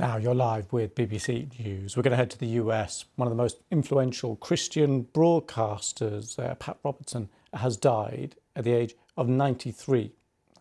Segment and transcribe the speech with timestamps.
[0.00, 1.96] Now you're live with BBC News.
[1.96, 3.06] We're going to head to the US.
[3.16, 8.94] One of the most influential Christian broadcasters, uh, Pat Robertson, has died at the age
[9.16, 10.12] of 93.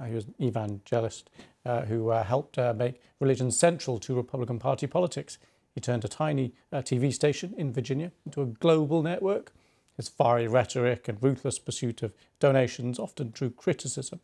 [0.00, 1.28] Uh, he was an evangelist
[1.66, 5.36] uh, who uh, helped uh, make religion central to Republican Party politics.
[5.74, 9.52] He turned a tiny uh, TV station in Virginia into a global network.
[9.98, 14.20] His fiery rhetoric and ruthless pursuit of donations often drew criticism.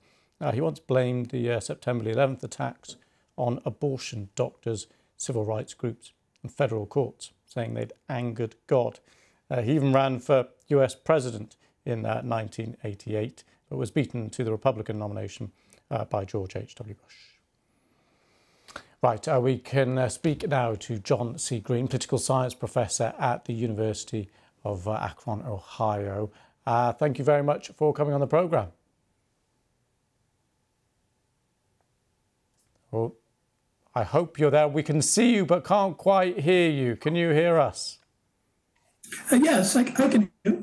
[0.55, 2.97] he once blamed the September 11th attacks
[3.37, 4.87] on abortion doctors
[5.23, 6.13] civil rights groups
[6.43, 9.01] and federal courts, saying they'd angered God.
[9.51, 14.51] Uh, he even ran for US president in uh, 1988, but was beaten to the
[14.51, 15.53] Republican nomination
[15.91, 16.95] uh, by George H.W.
[16.95, 18.83] Bush.
[19.03, 21.59] Right, uh, we can uh, speak now to John C.
[21.59, 24.29] Green, political science professor at the University
[24.65, 26.31] of uh, Akron, Ohio.
[26.67, 28.71] thank you very much for coming on the programme.
[32.93, 33.17] Well,
[33.95, 34.69] I hope you're there.
[34.69, 36.97] We can see you, but can't quite hear you.
[36.97, 37.99] Can you hear us?
[39.31, 40.63] Uh, yes, I, I can hear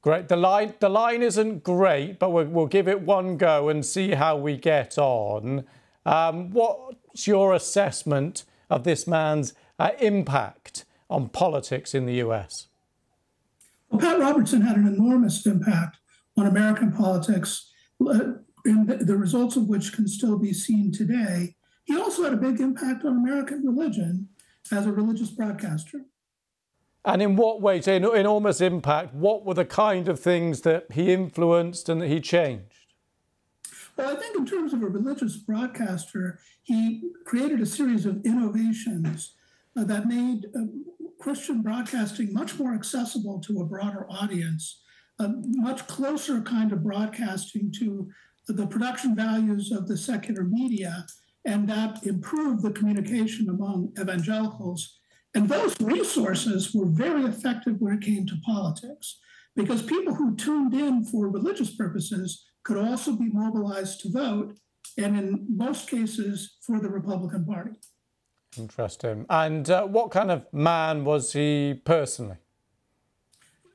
[0.00, 0.28] Great.
[0.28, 4.12] The line, the line isn't great, but we'll, we'll give it one go and see
[4.12, 5.64] how we get on.
[6.06, 12.68] Um, what's your assessment of this man's uh, impact on politics in the US?
[13.90, 15.98] Well, Pat Robertson had an enormous impact
[16.36, 17.70] on American politics,
[18.00, 21.56] uh, and the results of which can still be seen today.
[21.88, 24.28] He also had a big impact on American religion
[24.70, 26.02] as a religious broadcaster.
[27.02, 31.14] And in what way, in enormous impact, what were the kind of things that he
[31.14, 32.92] influenced and that he changed?
[33.96, 39.32] Well, I think in terms of a religious broadcaster, he created a series of innovations
[39.74, 40.66] uh, that made uh,
[41.18, 44.82] Christian broadcasting much more accessible to a broader audience,
[45.18, 48.10] a much closer kind of broadcasting to
[48.46, 51.06] the production values of the secular media
[51.48, 54.98] and that improved the communication among evangelicals.
[55.34, 59.18] And those resources were very effective when it came to politics,
[59.56, 64.58] because people who tuned in for religious purposes could also be mobilized to vote,
[64.98, 67.76] and in most cases, for the Republican Party.
[68.58, 69.24] Interesting.
[69.30, 72.36] And uh, what kind of man was he personally?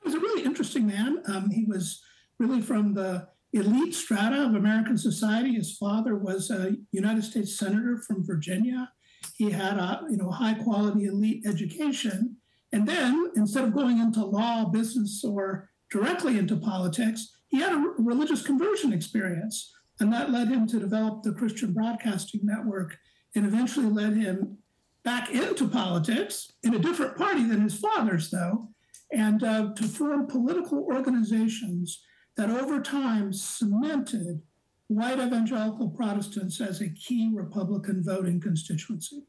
[0.02, 1.22] He was a really interesting man.
[1.26, 2.02] Um, he was
[2.38, 5.54] really from the elite strata of American society.
[5.54, 8.90] His father was a United States senator from Virginia.
[9.36, 12.36] He had a you know high quality elite education,
[12.72, 17.92] and then instead of going into law, business, or directly into politics, he had a
[17.98, 22.96] religious conversion experience, and that led him to develop the Christian Broadcasting Network,
[23.36, 24.58] and eventually led him
[25.04, 28.68] back into politics in a different party than his father's, though,
[29.12, 32.02] and uh, to form political organizations
[32.36, 34.42] that over time cemented
[34.88, 39.24] white evangelical Protestants as a key Republican voting constituency.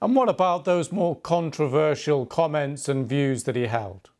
[0.00, 4.10] And what about those more controversial comments and views that he held?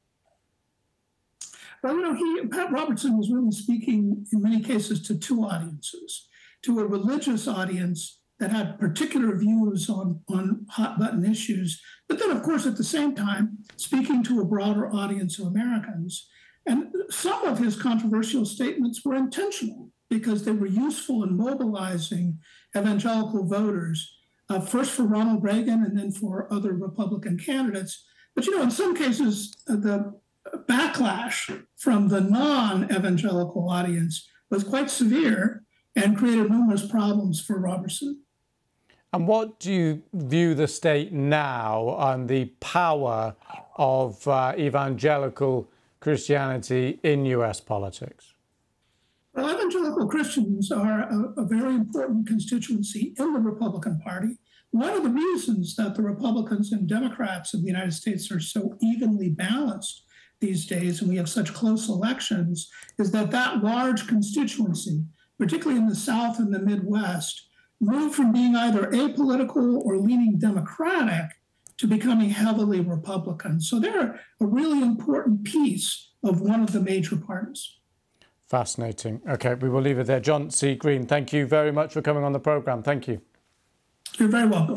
[1.82, 6.28] Well, you know, he, Pat Robertson was really speaking in many cases to two audiences
[6.62, 12.30] to a religious audience that had particular views on, on hot button issues, but then,
[12.30, 16.28] of course, at the same time, speaking to a broader audience of Americans
[16.66, 22.38] and some of his controversial statements were intentional because they were useful in mobilizing
[22.76, 24.14] evangelical voters,
[24.48, 28.04] uh, first for Ronald Reagan and then for other Republican candidates.
[28.34, 30.14] But you know, in some cases, uh, the
[30.68, 35.64] backlash from the non evangelical audience was quite severe
[35.96, 38.22] and created numerous problems for Robertson.
[39.14, 43.34] And what do you view the state now on the power
[43.76, 45.68] of uh, evangelical
[46.02, 48.34] Christianity in US politics?
[49.34, 54.36] Well, evangelical Christians are a, a, very important constituency in the Republican Party.
[54.72, 58.76] One of the reasons that the Republicans and Democrats of the United States are so
[58.82, 60.02] evenly balanced
[60.40, 62.68] these days, and we have such close elections,
[62.98, 65.04] is that that large constituency,
[65.38, 67.46] particularly in the South and the Midwest,
[67.80, 71.30] moved from being either apolitical or leaning Democratic
[71.82, 73.60] to becoming heavily Republican.
[73.60, 77.80] So they're a really important piece of one of the major parties.
[78.48, 79.20] Fascinating.
[79.28, 80.20] Okay, we will leave it there.
[80.20, 80.76] John C.
[80.76, 82.84] Green, thank you very much for coming on the programme.
[82.84, 83.20] Thank you.
[84.16, 84.76] You're very welcome.